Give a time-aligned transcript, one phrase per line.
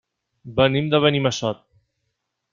[0.59, 1.63] Venim de Benimassot.